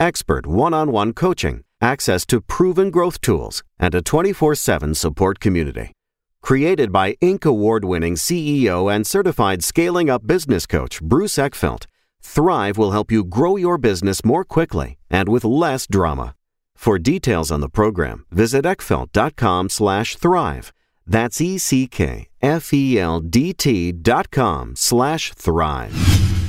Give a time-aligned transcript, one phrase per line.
[0.00, 5.38] expert one on one coaching, access to proven growth tools, and a 24 7 support
[5.38, 5.92] community.
[6.42, 7.44] Created by Inc.
[7.44, 11.86] award winning CEO and certified scaling up business coach Bruce Eckfeldt,
[12.22, 16.34] Thrive will help you grow your business more quickly and with less drama.
[16.76, 20.72] For details on the program, visit eckfeldt.com slash thrive.
[21.06, 25.94] That's E-C-K-F-E-L-D-T dot com slash thrive.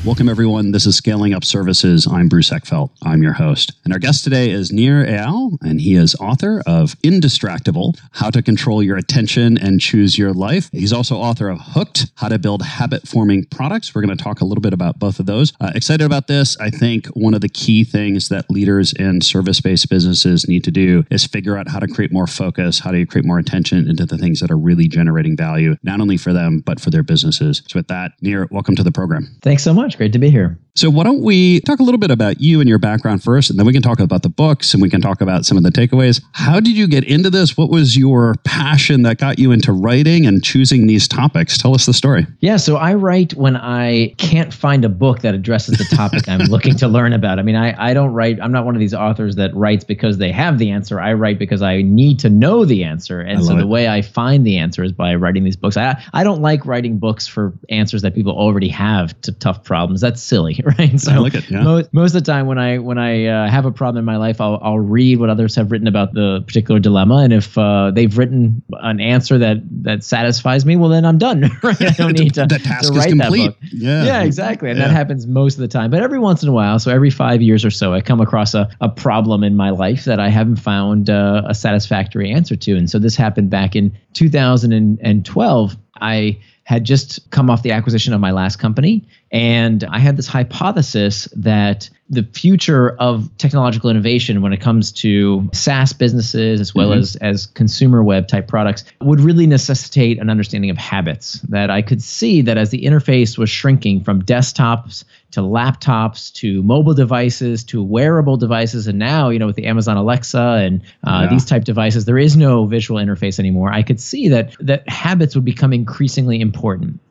[0.04, 0.72] Welcome, everyone.
[0.72, 2.08] This is Scaling Up Services.
[2.12, 2.90] I'm Bruce Eckfeldt.
[3.04, 3.74] I'm your host.
[3.84, 8.42] And our guest today is Nir Eyal, and he is author of Indistractable How to
[8.42, 10.72] Control Your Attention and Choose Your Life.
[10.72, 13.94] He's also author of Hooked How to Build Habit Forming Products.
[13.94, 15.54] We're going to talk a little bit about both of those.
[15.62, 16.58] Uh, excited about this.
[16.58, 20.72] I think one of the key things that leaders in service based businesses need to
[20.72, 23.88] do is figure out how to create more focus, how do you create more attention
[23.88, 27.04] into the things that are really generating value, not only for them, but for their
[27.04, 27.62] businesses.
[27.68, 29.36] So, with that, Nir, welcome to the program.
[29.42, 29.98] Thanks so much.
[29.98, 30.60] Great to be here.
[30.76, 33.60] So, why don't we talk a little bit about you and your background first, and
[33.60, 35.72] then we can talk about the books and we can talk about some of the
[35.72, 36.22] takeaways.
[36.34, 37.58] How did you get into this?
[37.58, 41.58] What was your passion that got you into writing and choosing these topics?
[41.58, 42.26] Tell us the story.
[42.40, 46.42] Yeah, so I write when I can't find a book that addresses the topic I'm
[46.42, 47.40] looking to learn about.
[47.40, 50.18] I mean, I, I don't write, I'm not one of these authors that writes because
[50.20, 51.00] they have the answer.
[51.00, 53.20] I write because I need to know the answer.
[53.20, 55.71] And so the way I find the answer is by writing these books.
[55.78, 60.02] I, I don't like writing books for answers that people already have to tough problems.
[60.02, 61.00] That's silly, right?
[61.00, 61.50] So I like it.
[61.50, 61.64] Yeah.
[61.64, 64.18] Most, most of the time when I when I uh, have a problem in my
[64.18, 67.92] life, I'll I'll read what others have written about the particular dilemma, and if uh,
[67.92, 71.50] they've written an answer that that satisfies me, well then I'm done.
[71.64, 71.80] Right?
[71.82, 73.48] I don't need to, the task to write is complete.
[73.48, 73.70] that book.
[73.72, 74.88] Yeah, yeah, exactly, and Yeah.
[74.88, 75.92] that happens most of the time.
[75.92, 78.54] But every once in a while, so every five years or so, I come across
[78.56, 82.76] a, a problem in my life that I haven't found uh, a satisfactory answer to,
[82.76, 85.61] and so this happened back in 2012.
[86.02, 86.40] I
[86.72, 89.04] had just come off the acquisition of my last company.
[89.34, 95.50] And I had this hypothesis that the future of technological innovation when it comes to
[95.54, 100.70] SaaS businesses as well as, as consumer web type products would really necessitate an understanding
[100.70, 101.40] of habits.
[101.50, 106.62] That I could see that as the interface was shrinking from desktops to laptops to
[106.64, 111.22] mobile devices to wearable devices, and now, you know, with the Amazon Alexa and uh,
[111.24, 111.28] Yeah.
[111.30, 113.72] these type devices, there is no visual interface anymore.
[113.72, 116.61] I could see that that habits would become increasingly important.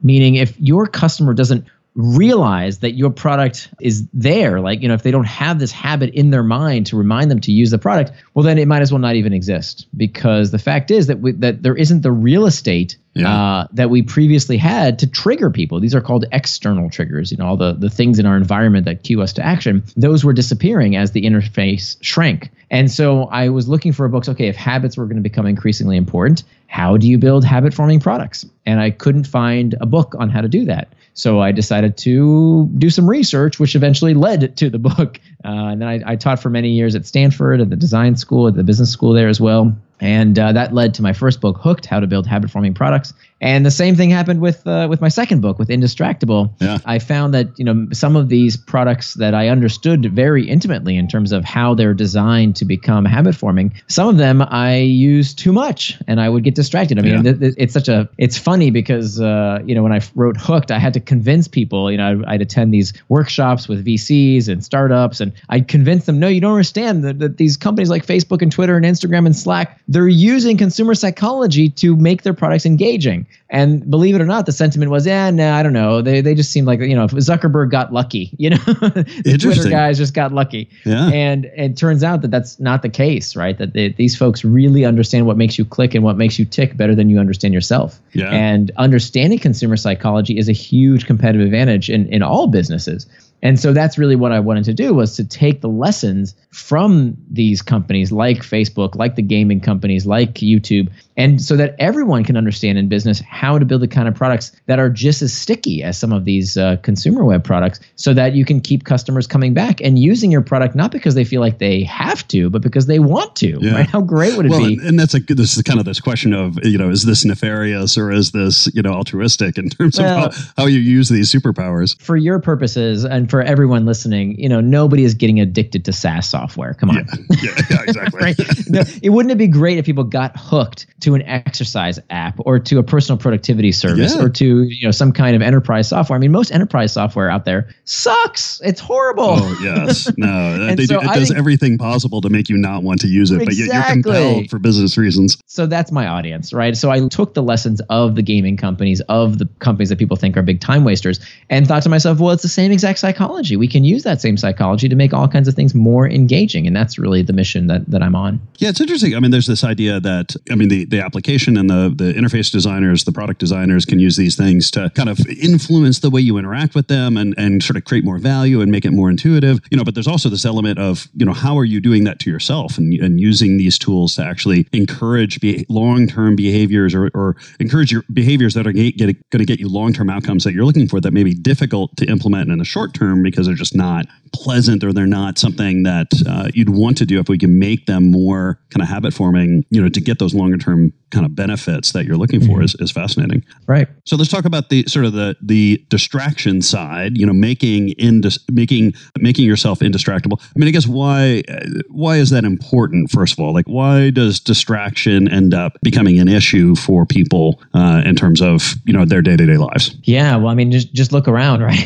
[0.03, 4.61] Meaning, if your customer doesn't realize that your product is there.
[4.61, 7.41] Like you know if they don't have this habit in their mind to remind them
[7.41, 9.87] to use the product well then it might as well not even exist.
[9.97, 13.29] Because the fact is that we, that there isn't the real estate Yeah.
[13.35, 15.81] uh, that we previously had to trigger people.
[15.81, 19.03] These are called external triggers you know all the the things in our environment that
[19.03, 19.83] cue us to action.
[19.97, 22.51] Those were disappearing as the interface shrank.
[22.71, 25.97] And so i was looking for books okay if habits were going to become increasingly
[25.97, 28.47] important how do you build habit forming products?
[28.65, 30.87] And i couldn't find a book on how to do that
[31.21, 35.21] so I decided to do some research, which eventually led to the book.
[35.43, 38.47] Uh, and then I, I taught for many years at Stanford, at the design school,
[38.47, 39.75] at the business school there as well.
[39.99, 43.15] And uh, that led to my first book, Hooked: How to Build Habit-Forming Products.
[43.43, 46.53] And the same thing happened with uh, with my second book, with Indistractable.
[46.61, 46.79] Yeah.
[46.85, 51.09] I found that you know some of these products that I understood very intimately in
[51.09, 53.73] terms of how they're designed to become habit forming.
[53.89, 56.99] Some of them I used too much, and I would get distracted.
[56.99, 57.23] I mean, Yeah.
[57.23, 60.71] th- th- it's such a it's funny because uh, you know when I wrote Hooked,
[60.71, 61.91] I had to convince people.
[61.91, 66.19] You know, I'd, I'd attend these workshops with VCs and startups, and I'd convince them,
[66.19, 69.35] no, you don't understand that, that these companies like Facebook and Twitter and Instagram and
[69.35, 73.27] Slack, they're using consumer psychology to make their products engaging.
[73.49, 76.03] And believe it or not, the sentiment was, yeah, no, I don't know.
[76.03, 79.99] They they just seemed like you know Zuckerberg got lucky, you know, the Twitter guys
[79.99, 80.69] just got lucky.
[80.85, 81.09] Yeah.
[81.09, 83.57] And it turns out that that's not the case, right?
[83.59, 86.77] That they, these folks really understand what makes you click and what makes you tick
[86.77, 88.01] better than you understand yourself.
[88.13, 88.31] Yeah.
[88.31, 93.07] And understanding consumer psychology is a huge competitive advantage in, in all businesses.
[93.43, 97.17] And so that's really what I wanted to do was to take the lessons from
[97.31, 102.37] these companies like Facebook, like the gaming companies, like YouTube, and so that everyone can
[102.37, 105.83] understand in business how to build the kind of products that are just as sticky
[105.83, 109.55] as some of these uh, consumer web products, so that you can keep customers coming
[109.55, 112.87] back and using your product not because they feel like they have to, but because
[112.87, 113.59] they want to.
[113.61, 113.73] Yeah.
[113.73, 113.87] Right?
[113.89, 114.75] How great would it well, be?
[114.75, 115.21] and- and that's a.
[115.21, 118.69] This is kind of this question of you know, is this nefarious or is this
[118.75, 122.01] you know altruistic in terms Well- of how, how you use these superpowers?
[122.03, 126.29] for your purposes and for everyone listening, you know, nobody is getting addicted to SaaS
[126.29, 126.75] software.
[126.75, 126.97] Come on.
[126.97, 127.05] Yeah,
[127.43, 128.21] yeah, yeah exactly.
[128.21, 128.37] right?
[128.69, 132.59] No, it wouldn't it be great if people got hooked to an exercise app or
[132.59, 134.25] to a personal productivity service Yeah.
[134.25, 136.17] or to, you know, some kind of enterprise software?
[136.17, 138.61] I mean, most enterprise software out there sucks.
[138.65, 139.25] It's horrible.
[139.39, 140.75] Oh yes, no.
[140.91, 143.39] So it I does think- everything possible to make you not want to use it,
[143.45, 145.37] but yet you're compelled for business reasons.
[145.47, 146.77] So that's my audience, right?
[146.77, 150.37] So I took the lessons of the gaming companies, of the companies that people think
[150.37, 153.20] are big time wasters, and thought to myself, well, it's the same exact psychology.
[153.57, 156.67] We can use that same psychology to make all kinds of things more engaging.
[156.67, 158.41] And that's really the mission that, that I'm on.
[158.59, 159.15] Yeah, it's interesting.
[159.15, 162.51] I mean, there's this idea that I mean, the, the application and the the interface
[162.51, 166.39] designers, the product designers can use these things to kind of influence the way you
[166.39, 169.61] interact with them and and sort of create more value and make it more intuitive.
[169.71, 172.19] You know, but there's also this element of you know how are you doing that
[172.21, 177.11] to yourself and, and using these tools to actually encourage be, long term behaviors or,
[177.15, 180.65] or encourage your behaviors that are going to get you long term outcomes that you're
[180.65, 183.75] looking for that may be difficult to implement in the short term because they're just
[183.75, 187.59] not pleasant or they're not something that uh, you'd want to do if we can
[187.59, 191.27] make them more kind of habit forming you know to get those longer term kind
[191.27, 193.45] of benefits that you're looking for is, is fascinating.
[193.67, 193.89] Right.
[194.05, 198.39] so let's talk about the sort of the the distraction side you know making indis-
[198.51, 200.41] making making yourself indistractable.
[200.41, 201.43] I mean i guess why
[201.89, 203.53] why is that important first of all?
[203.53, 208.75] Like why does distraction end up becoming an issue for people uh, in terms of
[208.85, 209.97] you know their day-to-day lives?
[210.05, 211.79] Yeah, well, I mean, just just look around, right?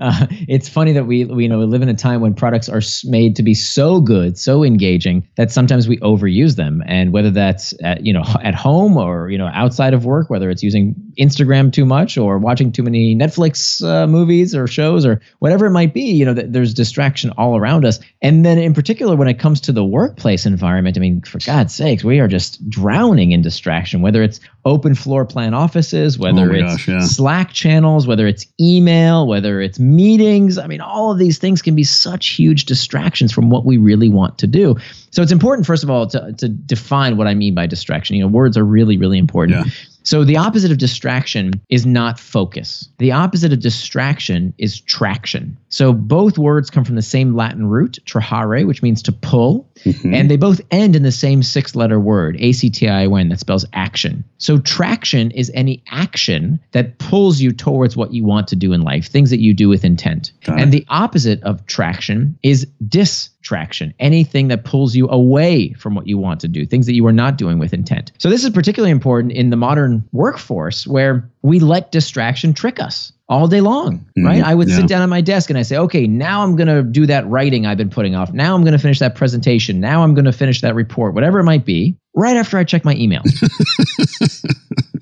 [0.00, 2.68] uh, it's funny that we, we you know we live in a time when products
[2.68, 7.30] are made to be so good, so engaging that sometimes we overuse them, and whether
[7.30, 10.94] that's at, you know at home or you know outside of work, whether it's using
[11.18, 15.70] Instagram too much or watching too many Netflix uh, movies or shows or whatever it
[15.70, 19.28] might be, you know, th- there's distraction all around us, and then in particular when
[19.28, 23.32] it comes to the workplace environment, I mean, for God's sakes, we are just drowning
[23.32, 27.00] in distraction, whether it's open floor plan offices, whether my it's gosh, yeah.
[27.00, 30.58] Slack channels, whether it's email, whether it's meetings.
[30.58, 34.08] I mean, all of these things can be such huge distractions from what we really
[34.08, 34.76] want to do.
[35.10, 38.16] So it's important, first of all, to, to define what I mean by distraction.
[38.16, 39.66] You know, words are really, really important.
[39.66, 39.72] Yeah.
[40.04, 42.88] So the opposite of distraction is not focus.
[42.98, 45.56] The opposite of distraction is traction.
[45.72, 50.14] So both words come from the same Latin root, trahere, which means to pull, Mhm.
[50.14, 53.30] and they both end in the same six-letter word, A C T I O N,
[53.30, 54.22] that spells action.
[54.36, 58.82] So traction is any action that pulls you towards what you want to do in
[58.82, 60.32] life, things that you do with intent.
[60.44, 60.78] Got and it.
[60.78, 66.40] the opposite of traction is distraction, anything that pulls you away from what you want
[66.40, 68.12] to do, things that you are not doing with intent.
[68.18, 73.12] So this is particularly important in the modern workforce where we let distraction trick us
[73.32, 74.24] all day long, Mhm.
[74.26, 74.42] right?
[74.44, 74.76] I would Yeah.
[74.76, 77.26] sit down at my desk and I say, okay, now I'm going to do that
[77.28, 78.32] writing I've been putting off.
[78.32, 79.80] Now I'm going to finish that presentation.
[79.80, 82.84] Now I'm going to finish that report, whatever it might be, right after I check
[82.84, 83.22] my email.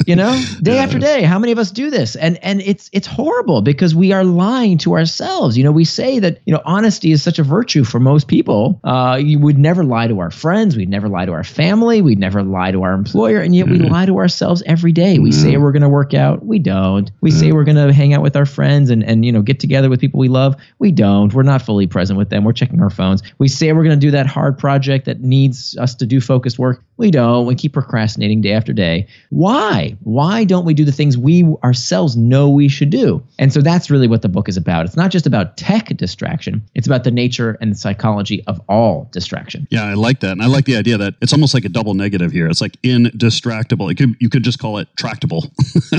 [0.06, 2.17] you know, day after day, how many of us do this?
[2.17, 5.56] And and it's it's horrible because we are lying to ourselves.
[5.56, 8.81] You know, we say that, you know, honesty is such a virtue for most people.
[8.85, 12.19] Uh, you would never lie to our friends, we'd never lie to our family, we'd
[12.19, 13.93] never lie to our employer, and yet we mm-hmm.
[13.93, 15.19] lie to ourselves every day.
[15.19, 15.62] We say mm-hmm.
[15.62, 17.11] we're going to work out, we don't.
[17.20, 17.56] We say mm-hmm.
[17.56, 20.00] we're going to hang out with our friends and and you know, get together with
[20.00, 21.32] people we love, we don't.
[21.32, 22.44] We're not fully present with them.
[22.44, 23.23] We're checking our phones.
[23.38, 26.58] We say we're going to do that hard project that needs us to do focused
[26.58, 26.82] work.
[26.97, 27.47] We don't.
[27.47, 29.08] We keep procrastinating day after day.
[29.31, 29.97] Why?
[30.02, 33.23] Why don't we do the things we ourselves know we should do?
[33.38, 34.87] And so that's really what the book is about.
[34.87, 39.08] It's not just about tech distraction, it's about the nature and the psychology of all
[39.12, 39.66] distraction.
[39.71, 41.95] Yeah, I like that, and I like the idea that it's almost like a double
[41.95, 42.47] negative here.
[42.49, 43.90] It's like indistractable.
[43.90, 45.50] It could you could just call it tractable,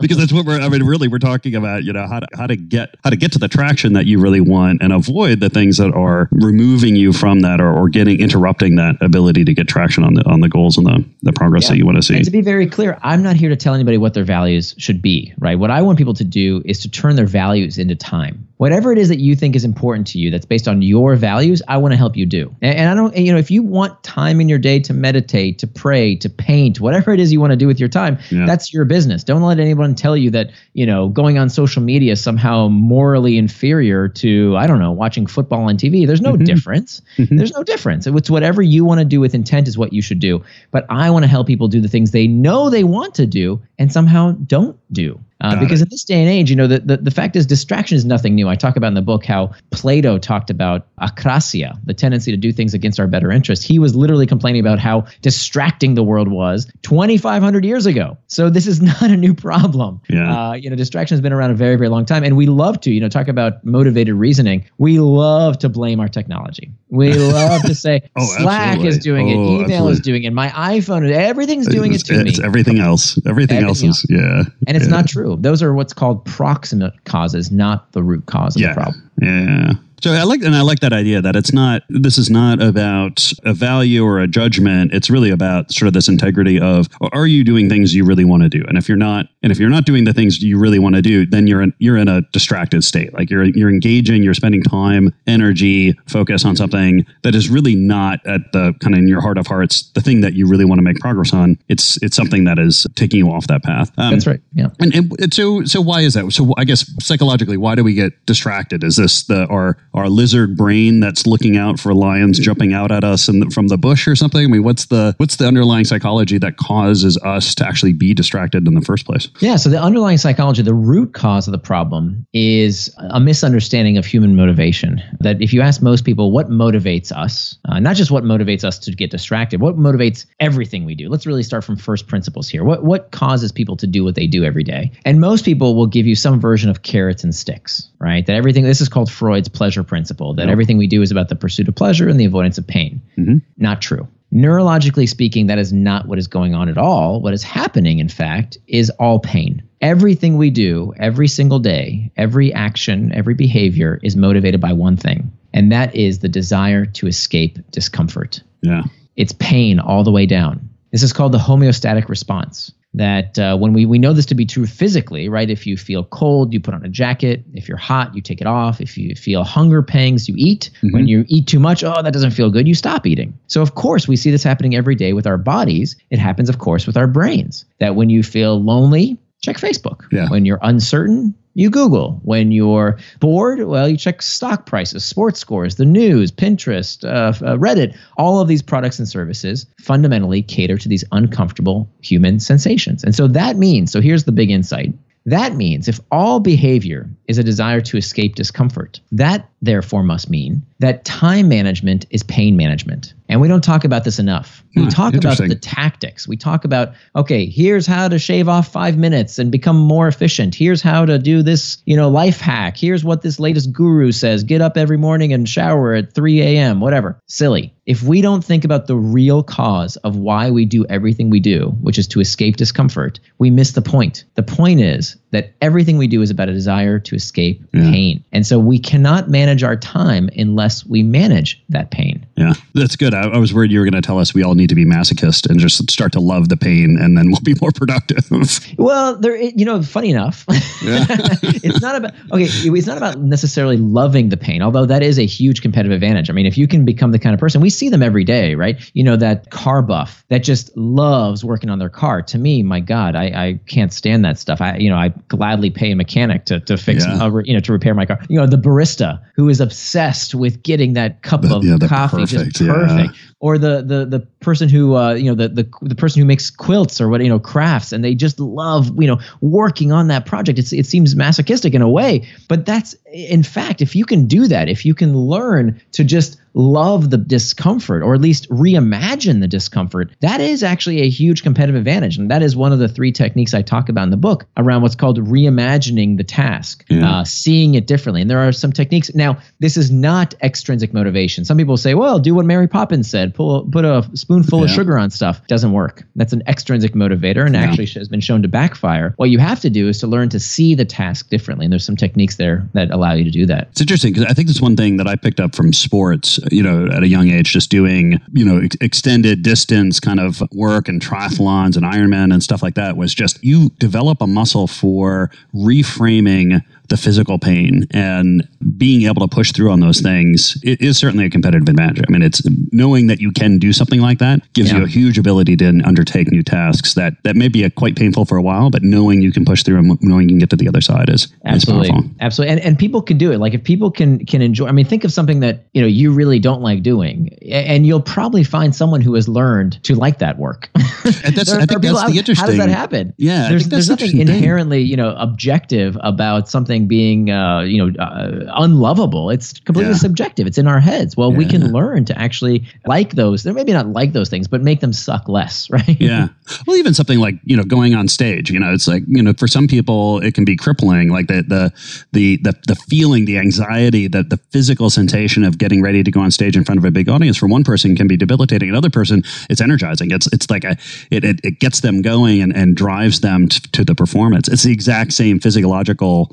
[0.00, 0.60] because that's what we're.
[0.60, 3.16] I mean, really, we're talking about you know how to how to get how to
[3.16, 6.96] get to the traction that you really want and avoid the things that are removing
[6.96, 10.40] you from that or, or getting interrupting that ability to get traction on the on
[10.40, 11.70] the goals and the the progress Yeah.
[11.70, 12.16] that you want to see.
[12.16, 15.00] And to be very clear, I'm not here to tell anybody what their values should
[15.00, 15.58] be, right?
[15.58, 18.48] What I want people to do is to turn their values into time.
[18.56, 21.60] Whatever it is that you think is important to you that's based on your values,
[21.66, 22.54] I want to help you do.
[22.62, 25.58] And, and I don't, you know, if you want time in your day to meditate,
[25.58, 28.46] to pray, to paint, whatever it is you want to do with your time, Yeah.
[28.46, 29.24] that's your business.
[29.24, 33.38] Don't let anyone tell you that, you know, going on social media is somehow morally
[33.38, 36.06] inferior to, I don't know, watching football on TV.
[36.06, 36.44] There's no Mhm.
[36.44, 37.02] difference.
[37.18, 37.36] Mhm.
[37.36, 38.06] There's no difference.
[38.06, 40.42] It's whatever you want to do with intent is what you should do.
[40.70, 43.60] But I want to help people do the things they know they want to do
[43.80, 45.18] and somehow don't do.
[45.40, 45.84] Uh, because it.
[45.84, 48.34] in this day and age, you know, the, the, the fact is distraction is nothing
[48.34, 48.48] new.
[48.48, 52.52] I talk about in the book how Plato talked about akrasia, the tendency to do
[52.52, 53.62] things against our better interest.
[53.62, 58.16] He was literally complaining about how distracting the world was 2,500 years ago.
[58.28, 60.00] So this is not a new problem.
[60.08, 60.50] Yeah.
[60.50, 62.22] Uh, you know, distraction has been around a very, very long time.
[62.24, 64.64] And we love to, you know, talk about motivated reasoning.
[64.78, 66.70] We love to blame our technology.
[66.90, 68.98] We love to say Oh, Slack is absolutely.
[69.00, 69.92] doing it, Oh, email absolutely.
[69.92, 72.30] is doing it, my iPhone, everything's doing it it's, to me.
[72.30, 73.18] it's everything else.
[73.26, 74.42] Everything, Everything else is yeah.
[74.66, 75.23] And it's That's not true.
[75.24, 78.68] Those are what's called proximate causes, not the root cause of yeah.
[78.68, 79.10] the problem.
[79.22, 79.72] Yeah.
[80.04, 81.80] So I like, and I like that idea that it's not.
[81.88, 84.92] This is not about a value or a judgment.
[84.92, 88.42] It's really about sort of this integrity of: Are you doing things you really want
[88.42, 88.62] to do?
[88.68, 91.00] And if you're not, and if you're not doing the things you really want to
[91.00, 93.14] do, then you're in you're in a distracted state.
[93.14, 98.20] Like you're you're engaging, you're spending time, energy, focus on something that is really not
[98.26, 100.80] at the kind of in your heart of hearts the thing that you really want
[100.80, 101.56] to make progress on.
[101.70, 103.90] It's it's something that is taking you off that path.
[103.96, 104.42] Um, That's right.
[104.52, 104.66] Yeah.
[104.80, 106.30] And, and so so why is that?
[106.30, 108.84] So I guess psychologically, why do we get distracted?
[108.84, 113.04] Is this the our our lizard brain that's looking out for lions jumping out at
[113.04, 114.44] us the, from the bush or something?
[114.44, 118.66] I mean, what's the what's the underlying psychology that causes us to actually be distracted
[118.66, 119.28] in the first place?
[119.38, 124.04] Yeah, so the underlying psychology, the root cause of the problem is a misunderstanding of
[124.04, 125.00] human motivation.
[125.20, 128.78] That if you ask most people what motivates us, uh, not just what motivates us
[128.80, 131.08] to get distracted, what motivates everything we do.
[131.08, 132.64] Let's really start from first principles here.
[132.64, 134.90] What what causes people to do what they do every day?
[135.04, 138.26] And most people will give you some version of carrots and sticks, right?
[138.26, 141.36] That everything this is called Freud's pleasure principle, that everything we do is about the
[141.36, 143.00] pursuit of pleasure and the avoidance of pain.
[143.16, 143.38] Mm-hmm.
[143.56, 144.08] Not true.
[144.32, 147.20] Neurologically speaking, that is not what is going on at all.
[147.20, 149.62] What is happening, in fact, is all pain.
[149.80, 155.30] Everything we do every single day, every action, every behavior is motivated by one thing,
[155.52, 158.42] and that is the desire to escape discomfort.
[158.62, 158.82] Yeah.
[159.14, 160.68] It's pain all the way down.
[160.90, 164.46] This is called the homeostatic response that uh, when we, we know this to be
[164.46, 165.50] true physically, right?
[165.50, 167.42] If you feel cold, you put on a jacket.
[167.52, 168.80] If you're hot, you take it off.
[168.80, 170.70] If you feel hunger pangs, you eat.
[170.76, 170.92] Mm-hmm.
[170.92, 173.36] When you eat too much, oh, that doesn't feel good, you stop eating.
[173.48, 175.96] So, of course, we see this happening every day with our bodies.
[176.10, 177.64] It happens, of course, with our brains.
[177.80, 180.02] That when you feel lonely, check Facebook.
[180.12, 180.28] Yeah.
[180.28, 182.20] When you're uncertain, you Google.
[182.22, 187.56] When you're bored, well, you check stock prices, sports scores, the news, Pinterest, uh, uh,
[187.56, 187.96] Reddit.
[188.16, 193.02] All of these products and services fundamentally cater to these uncomfortable human sensations.
[193.04, 194.92] And so that means, so here's the big insight.
[195.26, 200.62] That means if all behavior is a desire to escape discomfort, that therefore must mean
[200.80, 203.14] that time management is pain management.
[203.28, 204.62] And we don't talk about this enough.
[204.76, 206.28] We hmm, talk about the tactics.
[206.28, 210.54] We talk about, okay, here's how to shave off five minutes and become more efficient.
[210.54, 212.76] Here's how to do this, you know, life hack.
[212.76, 214.44] Here's what this latest guru says.
[214.44, 217.18] Get up every morning and shower at 3 a.m., whatever.
[217.26, 217.74] Silly.
[217.86, 221.76] If we don't think about the real cause of why we do everything we do,
[221.82, 224.24] which is to escape discomfort, we miss the point.
[224.36, 227.90] The point is that everything we do is about a desire to escape yeah.
[227.90, 228.24] pain.
[228.32, 232.24] And so we cannot manage our time unless we manage that pain.
[232.36, 233.13] Yeah, that's good.
[233.14, 234.84] I, I was worried you were going to tell us we all need to be
[234.84, 238.28] masochist and just start to love the pain and then we'll be more productive.
[238.78, 240.44] well, there, you know, funny enough,
[240.82, 241.06] yeah.
[241.42, 245.26] it's not about, okay, it's not about necessarily loving the pain, although that is a
[245.26, 246.30] huge competitive advantage.
[246.30, 248.54] I mean, if you can become the kind of person, we see them every day,
[248.54, 248.78] right?
[248.94, 252.22] You know, that car buff that just loves working on their car.
[252.22, 254.60] To me, my God, I, I can't stand that stuff.
[254.60, 257.22] I, you know, I gladly pay a mechanic to, to fix, yeah.
[257.22, 258.20] Uh, a, you know, to repair my car.
[258.28, 262.18] You know, the barista who is obsessed with getting that cup the, of yeah, coffee
[262.18, 262.98] perfect, just perfect.
[262.98, 266.20] Yeah like or the, the, the person who, uh, you know, the, the, the person
[266.20, 269.92] who makes quilts or what, you know, crafts and they just love, you know, working
[269.92, 270.58] on that project.
[270.58, 274.48] It's, it seems masochistic in a way, but that's, in fact, if you can do
[274.48, 279.48] that, if you can learn to just love the discomfort or at least reimagine the
[279.48, 282.16] discomfort, that is actually a huge competitive advantage.
[282.16, 284.82] And that is one of the three techniques I talk about in the book around
[284.82, 287.10] what's called reimagining the task, yeah.
[287.10, 288.22] uh, seeing it differently.
[288.22, 289.12] And there are some techniques.
[289.14, 291.44] Now, this is not extrinsic motivation.
[291.44, 294.64] Some people say, well, do what Mary Poppins said, pull, put a spoonful yeah.
[294.64, 295.46] of sugar on stuff.
[295.46, 296.04] Doesn't work.
[296.16, 297.62] That's an extrinsic motivator and yeah.
[297.62, 299.14] actually has been shown to backfire.
[299.16, 301.66] What you have to do is to learn to see the task differently.
[301.66, 303.68] And there's some techniques there that allow you to do that.
[303.72, 306.62] It's interesting because I think that's one thing that I picked up from sports you
[306.62, 310.88] know, at a young age, just doing, you know, ex- extended distance kind of work
[310.88, 315.30] and triathlons and Ironman and stuff like that was just you develop a muscle for
[315.54, 320.98] reframing the physical pain and being able to push through on those things it is
[320.98, 322.04] certainly a competitive advantage.
[322.06, 324.78] I mean, it's knowing that you can do something like that gives yeah.
[324.78, 328.24] you a huge ability to undertake new tasks that that may be a, quite painful
[328.24, 330.56] for a while, but knowing you can push through and knowing you can get to
[330.56, 333.38] the other side is absolutely, is absolutely, and and people can do it.
[333.38, 334.66] Like if people can can enjoy.
[334.66, 338.00] I mean, think of something that you know you really don't like doing, and you'll
[338.00, 340.70] probably find someone who has learned to like that work.
[341.04, 342.36] And that's, there, I think that's the interesting.
[342.36, 343.12] How does that happen?
[343.18, 344.86] Yeah, there's, there's nothing inherently thing.
[344.86, 349.30] you know objective about something something being uh, you know uh, unlovable.
[349.30, 349.98] It's completely yeah.
[349.98, 350.46] subjective.
[350.46, 351.16] It's in our heads.
[351.16, 351.38] Well, yeah.
[351.38, 353.42] we can learn to actually like those.
[353.42, 356.00] They're maybe not like those things, but make them suck less, right?
[356.00, 356.28] Yeah.
[356.66, 358.50] Well, even something like you know going on stage.
[358.50, 361.10] You know, it's like you know for some people it can be crippling.
[361.10, 361.72] Like the the
[362.12, 366.20] the the, the feeling, the anxiety, the the physical sensation of getting ready to go
[366.20, 368.68] on stage in front of a big audience for one person can be debilitating.
[368.68, 370.10] Another person, it's energizing.
[370.10, 370.76] It's it's like a
[371.10, 374.48] it it, it gets them going and and drives them t- to the performance.
[374.48, 376.30] It's the exact same physiological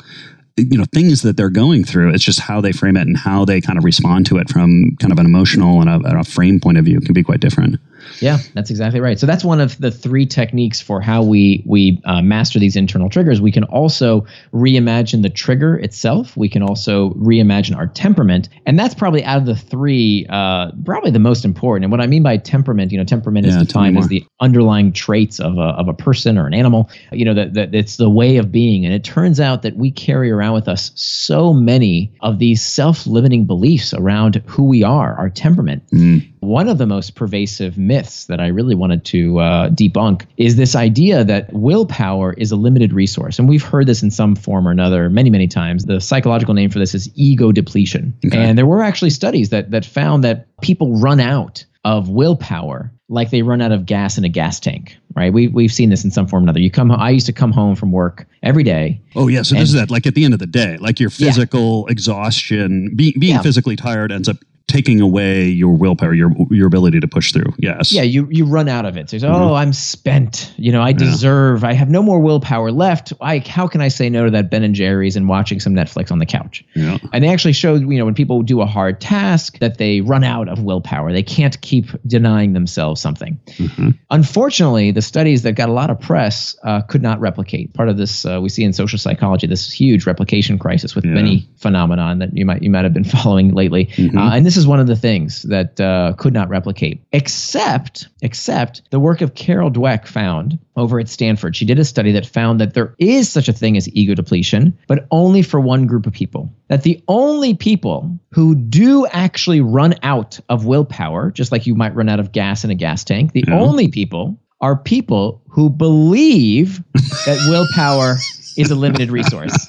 [0.57, 3.45] you know things that they're going through it's just how they frame it and how
[3.45, 6.23] they kind of respond to it from kind of an emotional and a, and a
[6.23, 7.79] frame point of view can be quite different
[8.19, 9.19] yeah, that's exactly right.
[9.19, 13.09] So that's one of the three techniques for how we we uh, master these internal
[13.09, 13.41] triggers.
[13.41, 16.35] We can also reimagine the trigger itself.
[16.37, 21.11] We can also reimagine our temperament, and that's probably out of the three, uh, probably
[21.11, 21.85] the most important.
[21.85, 24.93] And what I mean by temperament, you know, temperament yeah, is defined as the underlying
[24.93, 26.89] traits of a of a person or an animal.
[27.11, 29.91] You know, that that it's the way of being, and it turns out that we
[29.91, 35.29] carry around with us so many of these self-limiting beliefs around who we are, our
[35.29, 35.83] temperament.
[35.91, 36.30] Mm.
[36.41, 40.75] One of the most pervasive myths that I really wanted to uh, debunk is this
[40.75, 43.37] idea that willpower is a limited resource.
[43.37, 45.85] And we've heard this in some form or another many, many times.
[45.85, 48.13] The psychological name for this is ego depletion.
[48.25, 48.37] Okay.
[48.37, 53.29] And there were actually studies that, that found that people run out of willpower like
[53.29, 55.33] they run out of gas in a gas tank, right?
[55.33, 56.59] We, we've seen this in some form or another.
[56.61, 59.01] You come, I used to come home from work every day.
[59.15, 59.41] Oh, yeah.
[59.41, 61.91] So this is that, like at the end of the day, like your physical yeah.
[61.91, 63.41] exhaustion, being, being yeah.
[63.41, 64.37] physically tired ends up
[64.71, 67.53] taking away your willpower, your your ability to push through.
[67.57, 67.91] Yes.
[67.91, 69.09] Yeah, you you run out of it.
[69.09, 69.25] So mm-hmm.
[69.25, 70.53] oh, I'm spent.
[70.57, 71.63] You know, I deserve.
[71.63, 71.69] Yeah.
[71.69, 73.11] I have no more willpower left.
[73.19, 76.11] I how can I say no to that Ben and Jerry's and watching some Netflix
[76.11, 76.63] on the couch?
[76.73, 76.97] Yeah.
[77.11, 80.23] And they actually showed you know when people do a hard task that they run
[80.23, 81.11] out of willpower.
[81.11, 83.39] They can't keep denying themselves something.
[83.47, 83.89] Mm-hmm.
[84.09, 87.73] Unfortunately, the studies that got a lot of press uh, could not replicate.
[87.73, 91.11] Part of this uh, we see in social psychology this huge replication crisis with yeah.
[91.11, 93.87] many phenomenon that you might you might have been following lately.
[93.87, 94.17] Mm-hmm.
[94.17, 98.07] Uh, and this is is one of the things that uh, could not replicate, except
[98.21, 101.55] except the work of Carol Dweck found over at Stanford.
[101.55, 104.77] She did a study that found that there is such a thing as ego depletion,
[104.87, 106.53] but only for one group of people.
[106.69, 111.95] That the only people who do actually run out of willpower, just like you might
[111.95, 116.81] run out of gas in a gas tank, the only people are people who believe
[117.25, 118.17] that willpower
[118.57, 119.67] is a limited resource.